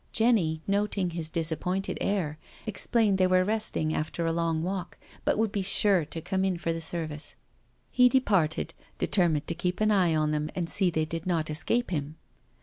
[0.11, 5.51] Jenny, noting his disappointed air, explained they were resting after a long walk, but would
[5.51, 7.35] be sure to come in for the service.
[7.91, 11.91] He departed, determined to keep an eye on them and see they did not escape
[11.91, 12.15] him.